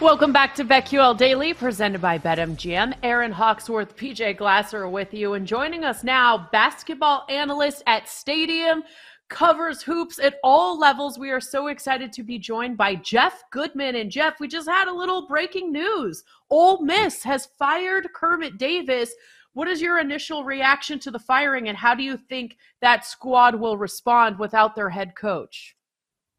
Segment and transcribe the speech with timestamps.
[0.00, 2.94] Welcome back to BetQL Daily, presented by BetMGM.
[3.02, 8.82] Aaron Hawksworth, PJ Glasser with you, and joining us now, basketball analyst at Stadium,
[9.28, 11.18] covers hoops at all levels.
[11.18, 13.96] We are so excited to be joined by Jeff Goodman.
[13.96, 16.24] And Jeff, we just had a little breaking news.
[16.48, 19.12] Ole Miss has fired Kermit Davis.
[19.52, 23.54] What is your initial reaction to the firing, and how do you think that squad
[23.54, 25.76] will respond without their head coach?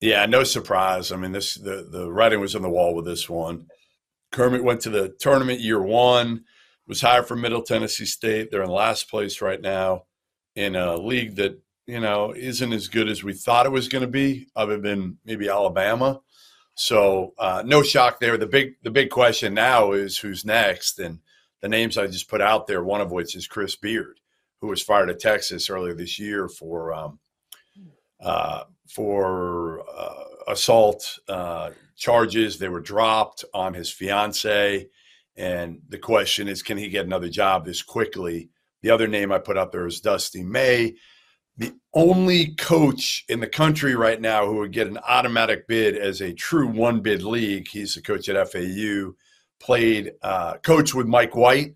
[0.02, 1.12] Yeah, no surprise.
[1.12, 3.68] I mean, this the the writing was on the wall with this one.
[4.32, 6.46] Kermit went to the tournament year one,
[6.88, 8.50] was hired from Middle Tennessee State.
[8.50, 10.06] They're in last place right now
[10.56, 14.02] in a league that you know isn't as good as we thought it was going
[14.02, 16.22] to be, other than maybe Alabama.
[16.74, 18.38] So uh, no shock there.
[18.38, 21.20] The big the big question now is who's next, and
[21.62, 24.20] the names I just put out there, one of which is Chris Beard,
[24.62, 27.20] who was fired at Texas earlier this year for um,
[28.20, 32.58] uh, for uh, assault uh, charges.
[32.58, 34.88] They were dropped on his fiance.
[35.36, 38.50] And the question is, can he get another job this quickly?
[38.81, 40.95] The other name I put up there is Dusty May,
[41.58, 46.22] the only coach in the country right now who would get an automatic bid as
[46.22, 47.67] a true one bid league.
[47.67, 49.11] He's the coach at FAU,
[49.59, 51.76] played uh, coach with Mike White,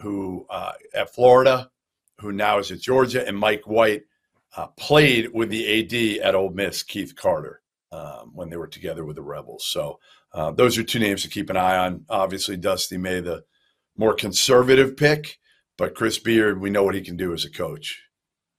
[0.00, 1.70] who uh, at Florida,
[2.20, 4.02] who now is at Georgia, and Mike White
[4.56, 7.60] uh, played with the AD at Ole Miss, Keith Carter,
[7.92, 9.66] um, when they were together with the Rebels.
[9.66, 9.98] So
[10.32, 12.04] uh, those are two names to keep an eye on.
[12.08, 13.44] Obviously, Dusty May, the
[13.96, 15.38] more conservative pick,
[15.76, 18.02] but Chris Beard, we know what he can do as a coach.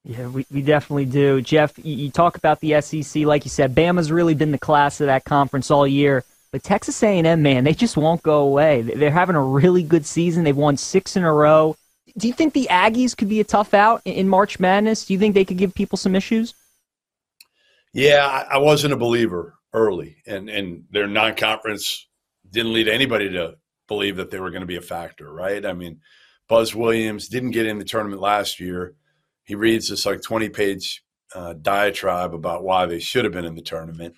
[0.04, 1.42] Yeah, we, we definitely do.
[1.42, 5.02] Jeff, you, you talk about the SEC, like you said, Bama's really been the class
[5.02, 6.24] of that conference all year.
[6.52, 8.82] But Texas A&M, man, they just won't go away.
[8.82, 10.44] They're having a really good season.
[10.44, 11.76] They've won six in a row
[12.20, 15.06] do you think the Aggies could be a tough out in March Madness?
[15.06, 16.54] Do you think they could give people some issues?
[17.94, 22.08] Yeah, I wasn't a believer early, and and their non-conference
[22.50, 23.56] didn't lead anybody to
[23.88, 25.66] believe that they were going to be a factor, right?
[25.66, 26.00] I mean,
[26.48, 28.96] Buzz Williams didn't get in the tournament last year.
[29.44, 31.04] He reads this like twenty-page
[31.34, 34.16] uh, diatribe about why they should have been in the tournament.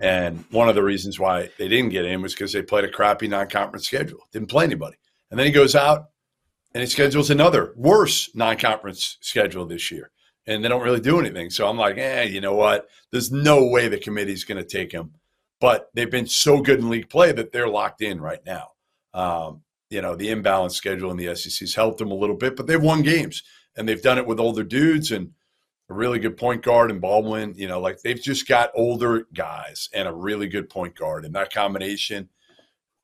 [0.00, 2.90] And one of the reasons why they didn't get in was because they played a
[2.90, 4.96] crappy non-conference schedule, didn't play anybody.
[5.30, 6.06] And then he goes out
[6.74, 10.10] and he schedules another worse non-conference schedule this year,
[10.46, 11.50] and they don't really do anything.
[11.50, 12.88] So I'm like, eh, you know what?
[13.10, 15.12] There's no way the committee's going to take him.
[15.60, 18.70] But they've been so good in league play that they're locked in right now.
[19.14, 22.66] Um, you know, the imbalance schedule in the SEC's helped them a little bit, but
[22.66, 23.42] they've won games
[23.76, 25.30] and they've done it with older dudes and
[25.90, 27.54] a really good point guard and Baldwin.
[27.56, 31.34] You know, like they've just got older guys and a really good point guard, and
[31.34, 32.28] that combination.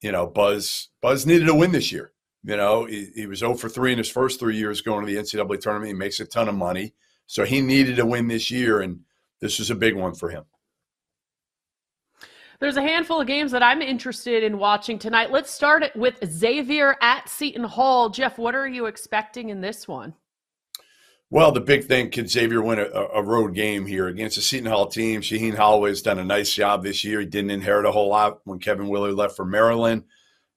[0.01, 2.13] You know, Buzz Buzz needed a win this year.
[2.49, 5.13] You know, he, he was 0 for 3 in his first three years going to
[5.13, 5.89] the NCAA tournament.
[5.89, 6.95] He makes a ton of money.
[7.27, 9.01] So he needed to win this year, and
[9.39, 10.45] this was a big one for him.
[12.59, 15.31] There's a handful of games that I'm interested in watching tonight.
[15.31, 18.09] Let's start it with Xavier at Seton Hall.
[18.09, 20.15] Jeff, what are you expecting in this one?
[21.29, 24.71] Well, the big thing can Xavier win a, a, road game here against the Seton
[24.71, 25.21] Hall team?
[25.21, 27.21] Shaheen Holloway has done a nice job this year.
[27.21, 30.05] He didn't inherit a whole lot when Kevin Willard left for Maryland.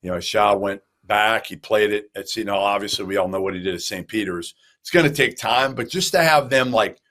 [0.02, 0.82] You know, Sha went
[1.12, 1.46] back.
[1.46, 2.64] He played it at Seton Hall.
[2.64, 4.08] Obviously, we all know what he did at St.
[4.08, 4.56] Peter's.
[4.80, 7.02] It's going to take time, but just to have them like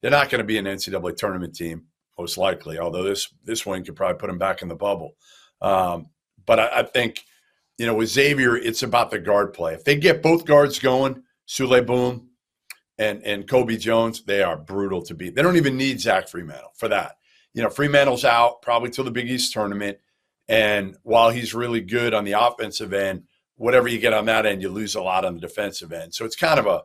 [0.00, 1.84] they're not going to be an NCAA tournament team
[2.18, 2.78] most likely.
[2.78, 5.16] Although this this win could probably put them back in the bubble.
[5.60, 6.06] Um,
[6.46, 7.22] but I, I, think
[7.76, 9.74] you know with Xavier, it's about the guard play.
[9.74, 12.30] If they get both guards going, Souley Boum
[12.96, 15.34] and and Colby Jones, they are brutal to beat.
[15.34, 17.16] They don't even need Zach Freemantle for that.
[17.52, 19.98] You know, Freemantle's out probably till the Big East tournament.
[20.48, 23.24] And while he's really good on the offensive end,
[23.56, 26.14] whatever you get on that end, you lose a lot on the defensive end.
[26.14, 26.82] So it's kind of a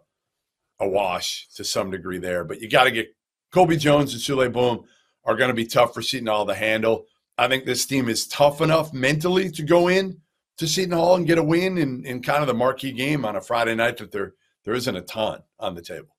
[0.79, 2.43] a wash to some degree there.
[2.43, 3.07] But you got to get
[3.51, 4.85] Colby Jones and Souley Boum
[5.25, 7.05] are going to be tough for Seton Hall to handle.
[7.37, 10.21] I think this team is tough enough mentally to go in
[10.57, 13.35] to Seton Hall and get a win in, in kind of the marquee game on
[13.35, 14.33] a Friday night that there
[14.65, 16.09] there isn't a ton on the table.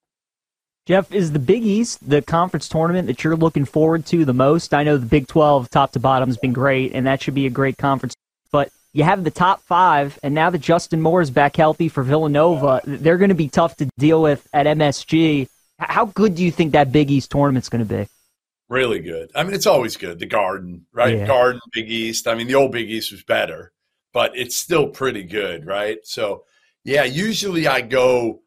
[0.87, 4.73] Jeff, is the Big East the conference tournament that you're looking forward to the most?
[4.73, 7.47] I know the Big 12 top to bottom has been great, and that should be
[7.47, 8.15] a great conference.
[8.99, 12.81] You have the top five, and now that Justin Moore is back healthy for Villanova,
[12.85, 15.49] they're going to be tough to deal with at MSG.
[15.79, 18.09] How good do you think that Big East tournament's going to be?
[18.69, 19.31] Really good.
[19.37, 20.19] I mean, it's always good.
[20.19, 21.17] The Garden, right?
[21.17, 21.29] Yeah.
[21.29, 22.27] Garden, Big East.
[22.27, 23.71] I mean, the old Big East was better,
[24.13, 25.99] but it's still pretty good, right?
[26.03, 26.43] So,
[26.83, 28.41] yeah, usually I go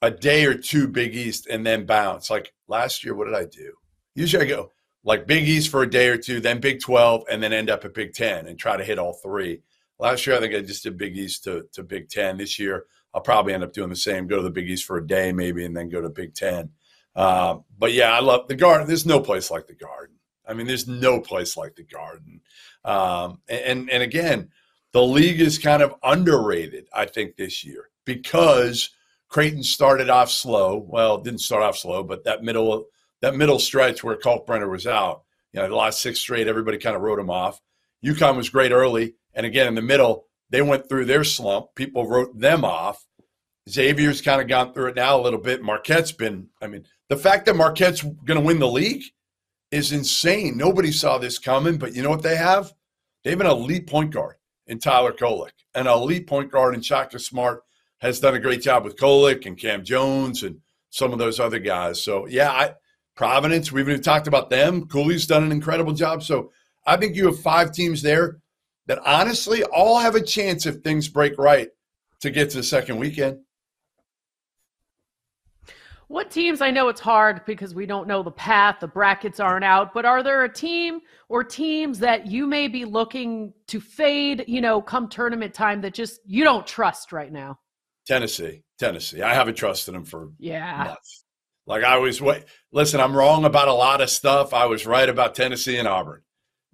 [0.00, 2.30] a day or two Big East and then bounce.
[2.30, 3.74] Like last year, what did I do?
[4.14, 4.72] Usually I go
[5.04, 7.84] like Big East for a day or two, then Big 12, and then end up
[7.84, 9.60] at Big 10 and try to hit all three.
[10.02, 12.36] Last year, I think I just did Big East to, to Big 10.
[12.36, 12.84] This year,
[13.14, 15.32] I'll probably end up doing the same, go to the Big East for a day
[15.32, 16.70] maybe, and then go to Big 10.
[17.14, 18.86] Uh, but yeah, I love the Garden.
[18.86, 20.16] There's no place like the Garden.
[20.46, 22.40] I mean, there's no place like the Garden.
[22.84, 24.50] Um, and, and again,
[24.92, 28.90] the league is kind of underrated, I think, this year because–
[29.32, 30.76] Creighton started off slow.
[30.76, 32.84] Well, didn't start off slow, but that middle
[33.22, 35.22] that middle stretch where Kalkbrenner was out,
[35.54, 37.58] you know, the last six straight, everybody kind of wrote him off.
[38.04, 41.74] UConn was great early, and again in the middle, they went through their slump.
[41.74, 43.06] People wrote them off.
[43.68, 45.62] Xavier's kind of gone through it now a little bit.
[45.62, 49.02] Marquette's been, I mean, the fact that Marquette's going to win the league
[49.70, 50.56] is insane.
[50.56, 52.72] Nobody saw this coming, but you know what they have?
[53.24, 54.36] They have an elite point guard
[54.66, 57.62] in Tyler Kolek, an elite point guard in Shaka Smart,
[58.00, 61.60] has done a great job with Kolek and Cam Jones and some of those other
[61.60, 62.02] guys.
[62.02, 62.74] So yeah, I,
[63.14, 64.86] Providence, we've even talked about them.
[64.86, 66.22] Cooley's done an incredible job.
[66.22, 66.50] So
[66.86, 68.41] I think you have five teams there
[68.92, 71.70] that honestly all have a chance if things break right
[72.20, 73.38] to get to the second weekend.
[76.08, 76.60] What teams?
[76.60, 80.04] I know it's hard because we don't know the path, the brackets aren't out, but
[80.04, 81.00] are there a team
[81.30, 85.94] or teams that you may be looking to fade, you know, come tournament time that
[85.94, 87.58] just you don't trust right now?
[88.06, 89.22] Tennessee, Tennessee.
[89.22, 90.84] I haven't trusted them for yeah.
[90.88, 91.24] Months.
[91.66, 92.44] Like I was wait.
[92.72, 94.52] Listen, I'm wrong about a lot of stuff.
[94.52, 96.20] I was right about Tennessee and Auburn.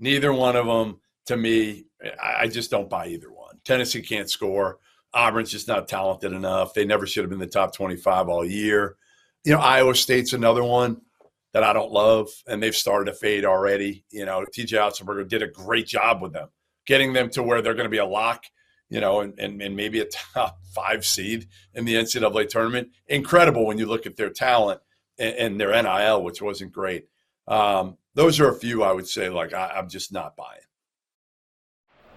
[0.00, 0.98] Neither one of them,
[1.28, 1.86] to me,
[2.22, 3.56] I just don't buy either one.
[3.64, 4.78] Tennessee can't score.
[5.14, 6.74] Auburn's just not talented enough.
[6.74, 8.96] They never should have been the top 25 all year.
[9.44, 11.00] You know, Iowa State's another one
[11.52, 14.04] that I don't love, and they've started to fade already.
[14.10, 16.48] You know, TJ Otzelberger did a great job with them,
[16.86, 18.44] getting them to where they're going to be a lock
[18.90, 22.88] you know, and, and, and maybe a top five seed in the NCAA tournament.
[23.06, 24.80] Incredible when you look at their talent
[25.18, 27.08] and, and their NIL, which wasn't great.
[27.46, 30.60] Um, those are a few I would say, like, I, I'm just not buying.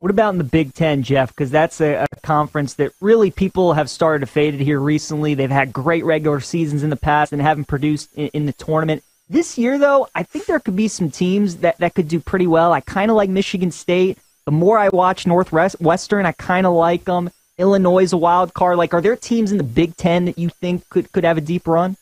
[0.00, 1.30] What about in the Big Ten, Jeff?
[1.30, 5.34] Because that's a, a, conference that really people have started to fade it here recently.
[5.34, 9.02] They've had great regular seasons in the past and haven't produced in, in the tournament.
[9.28, 12.46] This year, though, I think there could be some teams that, that could do pretty
[12.46, 12.72] well.
[12.72, 14.18] I kind of like Michigan State.
[14.44, 17.30] The more I watch Northwestern, I kind of like them.
[17.58, 18.78] Illinois is a wild card.
[18.78, 21.42] Like, are there teams in the Big Ten that you think could could have a
[21.42, 21.96] deep run?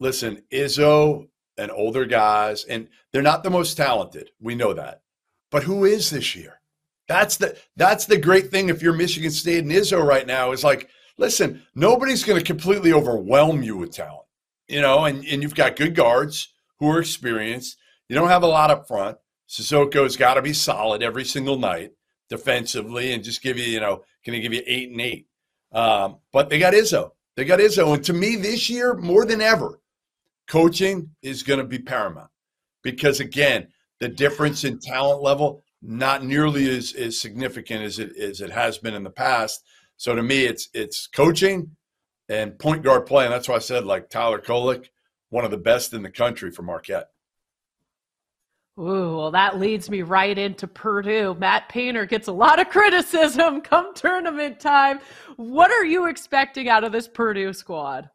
[0.00, 4.30] Listen, Izzo and older guys, and they're not the most talented.
[4.40, 5.02] We know that,
[5.50, 6.60] but who is this year?
[7.08, 8.68] That's the that's the great thing.
[8.68, 12.92] If you're Michigan State and Izzo right now, is like, listen, nobody's going to completely
[12.92, 14.26] overwhelm you with talent,
[14.68, 17.76] you know, and and you've got good guards who are experienced.
[18.08, 19.18] You don't have a lot up front.
[19.48, 21.92] Sissoko's got to be solid every single night
[22.28, 25.26] defensively and just give you, you know, can he give you eight and eight?
[25.72, 27.10] Um, but they got Izzo.
[27.36, 27.94] They got Izzo.
[27.94, 29.80] And to me, this year, more than ever,
[30.46, 32.30] coaching is going to be paramount
[32.82, 33.68] because, again,
[34.00, 38.78] the difference in talent level not nearly as, as significant as it as it has
[38.78, 39.62] been in the past.
[39.96, 41.76] So to me, it's it's coaching
[42.28, 44.88] and point guard play, and that's why I said like Tyler Kolek,
[45.30, 47.08] one of the best in the country for Marquette.
[48.78, 51.36] Ooh, well, that leads me right into Purdue.
[51.38, 54.98] Matt Painter gets a lot of criticism come tournament time.
[55.36, 58.10] What are you expecting out of this Purdue squad?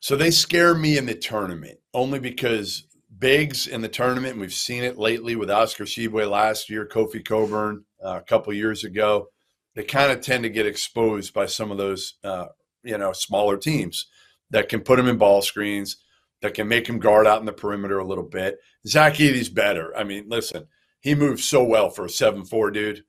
[0.00, 2.84] So they scare me in the tournament only because
[3.18, 4.38] bigs in the tournament.
[4.38, 8.84] We've seen it lately with Oscar Tshiebwe last year, Kofi Cockburn uh, a couple years
[8.84, 9.28] ago.
[9.74, 12.46] They kind of tend to get exposed by some of those, uh,
[12.82, 14.06] you know, smaller teams
[14.50, 15.98] that can put them in ball screens,
[16.42, 18.58] that can make him guard out in the perimeter a little bit.
[18.86, 19.96] Zach Edey's better.
[19.96, 20.66] I mean, listen,
[21.00, 23.04] he moves so well for a seven-four dude,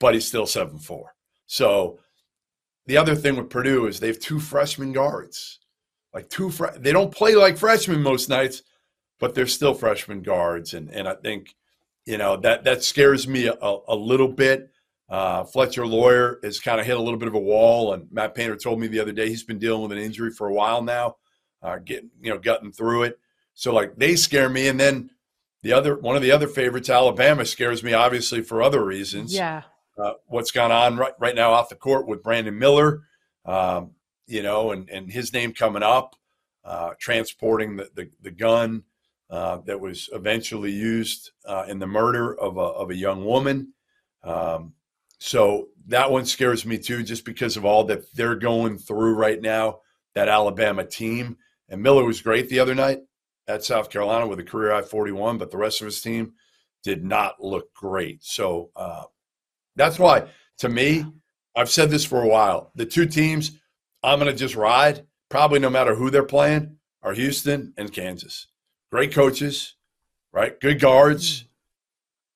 [0.00, 1.14] but he's still seven-four.
[1.46, 1.98] So
[2.86, 5.60] the other thing with Purdue is they have two freshman guards.
[6.14, 8.62] Like two, fr- they don't play like freshmen most nights,
[9.22, 11.54] but they're still freshman guards, and and I think,
[12.04, 14.72] you know, that that scares me a, a little bit.
[15.08, 18.34] Uh, Fletcher Loyer has kind of hit a little bit of a wall, and Matt
[18.34, 20.82] Painter told me the other day he's been dealing with an injury for a while
[20.82, 21.18] now,
[21.62, 23.20] uh, getting you know gutting through it.
[23.54, 25.10] So like they scare me, and then
[25.62, 29.32] the other one of the other favorites, Alabama, scares me obviously for other reasons.
[29.32, 29.62] Yeah.
[29.96, 33.02] Uh, what's gone on right right now off the court with Brandon Miller,
[33.46, 33.92] um,
[34.26, 36.16] you know, and and his name coming up,
[36.64, 38.82] uh, transporting the the, the gun
[39.32, 43.72] uh, that was eventually used uh, in the murder of a of a young woman.
[44.22, 44.74] Um,
[45.18, 49.40] so that one scares me too, just because of all that they're going through right
[49.40, 49.80] now.
[50.14, 51.38] That Alabama team
[51.70, 53.00] and Miller was great the other night
[53.48, 56.34] at South Carolina with a career high 41, but the rest of his team
[56.82, 58.22] did not look great.
[58.22, 59.04] So uh,
[59.74, 61.06] that's why, to me,
[61.56, 62.70] I've said this for a while.
[62.74, 63.58] The two teams
[64.02, 68.48] I'm going to just ride, probably no matter who they're playing, are Houston and Kansas.
[68.92, 69.74] Great coaches,
[70.32, 70.60] right?
[70.60, 71.38] Good guards.
[71.38, 71.46] Mm-hmm.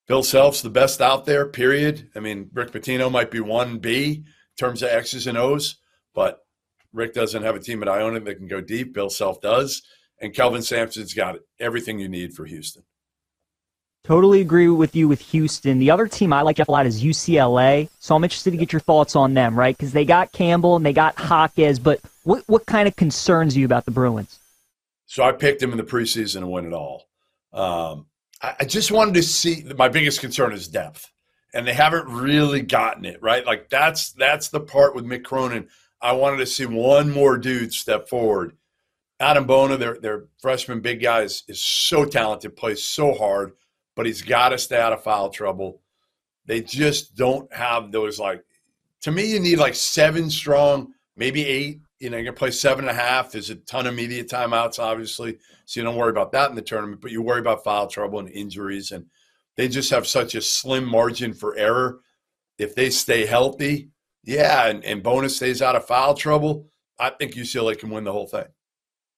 [0.08, 2.08] Bill Self's the best out there, period.
[2.16, 4.24] I mean, Rick Pitino might be 1B in
[4.56, 5.76] terms of X's and O's,
[6.14, 6.46] but
[6.94, 8.94] Rick doesn't have a team at Iona that can go deep.
[8.94, 9.82] Bill Self does.
[10.18, 12.84] And Kelvin Sampson's got everything you need for Houston.
[14.04, 15.78] Totally agree with you with Houston.
[15.78, 17.90] The other team I like Jeff a lot is UCLA.
[17.98, 19.76] So I'm interested to get your thoughts on them, right?
[19.76, 23.66] Because they got Campbell and they got Jaquez, but what what kind of concerns you
[23.66, 24.38] about the Bruins?
[25.06, 27.08] So I picked them in the preseason and win it all.
[27.52, 28.06] Um,
[28.42, 29.64] I, I just wanted to see.
[29.76, 31.10] My biggest concern is depth,
[31.54, 33.46] and they haven't really gotten it right.
[33.46, 35.68] Like that's that's the part with Mick Cronin.
[36.00, 38.52] I wanted to see one more dude step forward
[39.20, 43.52] Adem Bona, their their freshman big guy, is, is so talented, plays so hard,
[43.94, 45.80] but he's got to stay out of foul trouble.
[46.44, 48.44] They just don't have those like.
[49.02, 51.80] To me, you need like seven strong, maybe eight.
[51.98, 53.32] You know, you can play seven and a half.
[53.32, 56.62] There's a ton of media timeouts, obviously, so you don't worry about that in the
[56.62, 57.00] tournament.
[57.00, 59.06] But you worry about foul trouble and injuries, and
[59.56, 62.00] they just have such a slim margin for error.
[62.58, 63.90] If they stay healthy,
[64.24, 68.12] yeah, and, and bonus stays out of foul trouble, I think UCLA can win the
[68.12, 68.46] whole thing.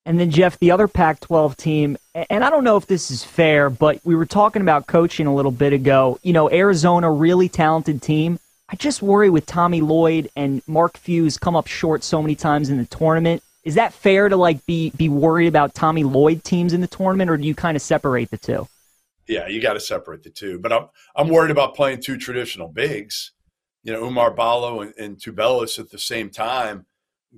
[0.04, 3.24] And then, Jeff, the other Pac 12 team, and I don't know if this is
[3.24, 6.18] fair, but we were talking about coaching a little bit ago.
[6.22, 8.38] You know, Arizona, really talented team.
[8.70, 12.68] I just worry with Tommy Lloyd and Mark Few come up short so many times
[12.68, 13.42] in the tournament.
[13.64, 17.30] Is that fair to like be be worried about Tommy Lloyd teams in the tournament,
[17.30, 18.68] or do you kind of separate the two?
[19.26, 20.58] Yeah, you got to separate the two.
[20.58, 23.32] But I'm I'm worried about playing two traditional bigs.
[23.84, 26.86] You know, Oumar Ballo and, and Tubelis at the same time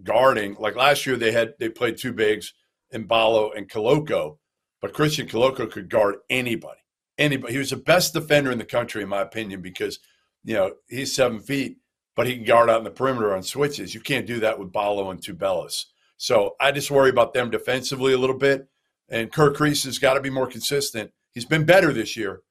[0.03, 0.57] guarding.
[0.59, 2.55] Like last year, they had they played two bigs
[2.93, 4.39] Ballo and Koloko,
[4.81, 6.81] but Christian Koloko could guard anybody.
[7.19, 7.53] Anybody.
[7.53, 9.99] He was the best defender in the country, in my opinion, because
[10.45, 11.79] you know he's seven feet,
[12.17, 13.95] but he can guard out in the perimeter on switches.
[13.95, 15.87] You can't do that with Ballo and Tubelis.
[16.17, 18.69] So I just worry about them defensively a little bit.
[19.09, 21.13] And Kerr Kriisa has got to be more consistent.
[21.33, 22.43] He's been better this year,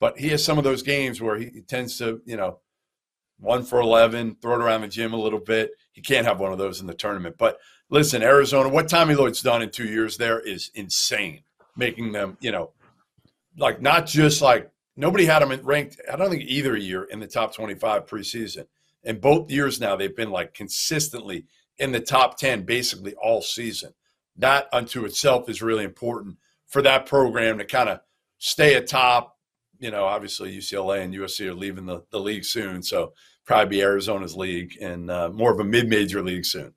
[0.00, 2.60] but he has some of those games where he, he tends to, you know,
[3.38, 5.70] one for 11, throw it around the gym a little bit.
[5.92, 7.36] He can't have one of those in the tournament.
[7.38, 7.58] But
[7.90, 11.42] listen, Arizona, what Tommy Lloyd's done in two years there is insane,
[11.76, 12.72] making them, you know,
[13.56, 17.26] like not just like nobody had them ranked, I don't think either year in the
[17.26, 18.66] top 25 preseason.
[19.04, 21.46] And both years now, they've been like consistently
[21.78, 23.94] in the top 10 basically all season.
[24.36, 26.36] That unto itself is really important
[26.66, 28.00] for that program to kind of
[28.38, 29.36] stay atop.
[29.78, 32.82] You know, obviously UCLA and USC are leaving the, the league soon.
[32.82, 33.12] So
[33.46, 36.74] probably be Arizona's league and uh, more of a mid major league soon.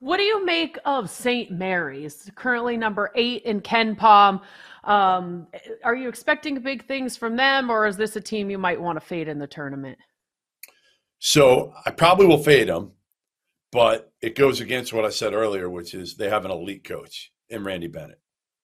[0.00, 1.50] What do you make of St.
[1.50, 4.40] Mary's, currently number eight in KenPom?
[4.84, 5.46] Um,
[5.82, 8.96] are you expecting big things from them, or is this a team you might want
[8.96, 9.98] to fade in the tournament?
[11.18, 12.92] So I probably will fade them,
[13.72, 17.32] but it goes against what I said earlier, which is they have an elite coach
[17.48, 18.20] in Randy Bennett,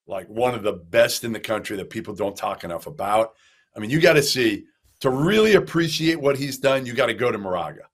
[0.06, 3.32] like one of the best in the country that people don't talk enough about.
[3.74, 4.64] I mean, you got to see
[5.00, 6.84] to really appreciate what he's done.
[6.84, 7.89] You got to go to Moraga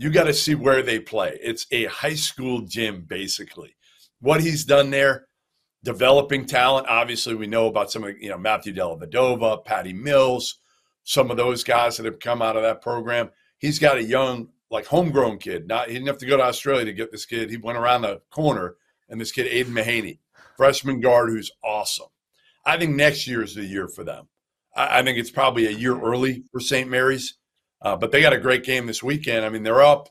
[0.00, 1.38] you got to see where they play.
[1.42, 3.76] It's a high school gym, basically.
[4.20, 5.26] What he's done there,
[5.84, 6.86] developing talent.
[6.88, 10.58] Obviously, we know about some of you know Matthew Dellavedova, Patty Mills,
[11.04, 13.30] some of those guys that have come out of that program.
[13.58, 15.68] He's got a young, like homegrown kid.
[15.68, 17.50] Not he didn't have to go to Australia to get this kid.
[17.50, 18.76] He went around the corner,
[19.08, 20.18] and this kid Aidan Mahaney
[20.60, 22.08] freshman guard who's awesome.
[22.66, 24.28] I think next year is the year for them.
[24.76, 26.86] I, I think it's probably a year early for St.
[26.86, 27.38] Mary's,
[27.82, 29.44] uh, but they got a great game this weekend.
[29.44, 30.08] I mean, they're up,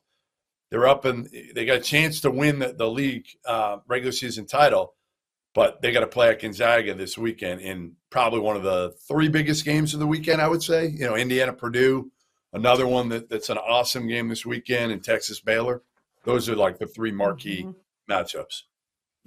[0.71, 4.45] they're up, and they got a chance to win the, the league uh, regular season
[4.45, 4.95] title,
[5.53, 9.29] but they got to play at Gonzaga this weekend in probably one of the three
[9.29, 10.41] biggest games of the weekend.
[10.41, 12.11] I would say, you know, Indiana Purdue,
[12.53, 15.83] another one that, that's an awesome game this weekend, and Texas Baylor.
[16.23, 18.11] Those are like the three marquee mm-hmm.
[18.11, 18.63] matchups.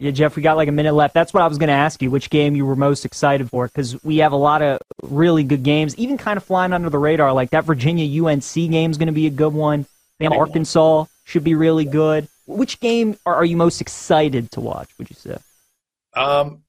[0.02, 1.14] Yeah, Jeff, we got like a minute left.
[1.14, 3.68] That's what I was going to ask you, which game you were most excited for,
[3.68, 6.98] because we have a lot of really good games, even kind of flying under the
[6.98, 7.32] radar.
[7.32, 9.86] Like that Virginia UNC game is going to be a good one.
[10.18, 12.26] Then Arkansas should be really good.
[12.48, 14.88] Which game are, are you most excited to watch?
[14.98, 15.38] Would you say?
[16.14, 16.64] Um,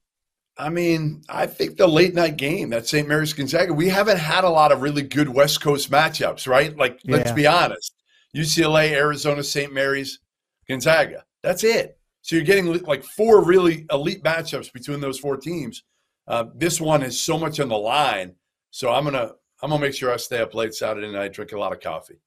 [0.55, 3.07] I mean, I think the late night game that St.
[3.07, 3.73] Mary's Gonzaga.
[3.73, 6.77] We haven't had a lot of really good West Coast matchups, right?
[6.77, 7.15] Like, yeah.
[7.15, 7.95] let's be honest.
[8.35, 9.73] UCLA, Arizona, St.
[9.73, 10.19] Mary's,
[10.67, 11.25] Gonzaga.
[11.41, 11.97] That's it.
[12.23, 15.83] So you're getting like four really elite matchups between those four teams.
[16.25, 18.33] Uh, this one is so much on the line.
[18.71, 21.59] So I'm gonna I'm gonna make sure I stay up late Saturday night, drink a
[21.59, 22.21] lot of coffee.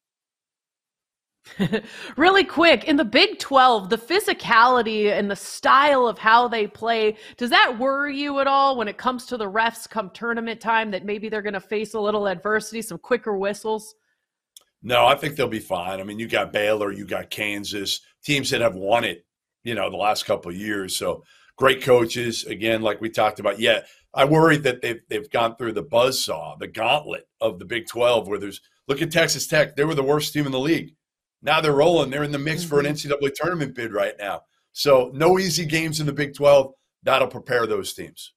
[2.16, 7.16] really quick in the Big 12, the physicality and the style of how they play,
[7.38, 10.90] does that worry you at all when it comes to the refs come tournament time
[10.90, 13.94] that maybe they're going to face a little adversity, some quicker whistles?
[14.82, 16.00] No, I think they'll be fine.
[16.00, 19.24] I mean, you got Baylor, you got Kansas, teams that have won it
[19.66, 20.96] you know, the last couple of years.
[20.96, 21.24] So
[21.56, 22.44] great coaches.
[22.44, 23.58] Again, like we talked about.
[23.58, 23.80] Yeah,
[24.14, 27.88] I worry that they've they've gone through the buzz saw, the gauntlet of the Big
[27.88, 29.74] Twelve, where there's look at Texas Tech.
[29.74, 30.94] They were the worst team in the league.
[31.42, 32.10] Now they're rolling.
[32.10, 33.12] They're in the mix for an mm-hmm.
[33.12, 34.42] NCAA tournament bid right now.
[34.72, 36.72] So no easy games in the Big Twelve.
[37.02, 38.32] That'll prepare those teams.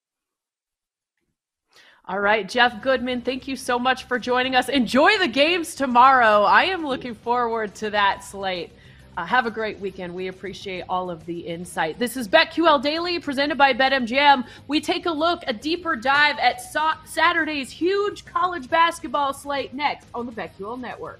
[2.06, 4.68] All right, Jeff Goodman, thank you so much for joining us.
[4.68, 6.42] Enjoy the games tomorrow.
[6.42, 8.72] I am looking forward to that slate.
[9.20, 10.16] Uh, have a great weekend.
[10.16, 12.00] We appreciate all of the insight.
[12.00, 14.48] This is BetQL Daily presented by BetMGM.
[14.70, 20.08] We take a look, a deeper dive at so- Saturday's huge college basketball slate next
[20.14, 21.20] on the BetQL Network.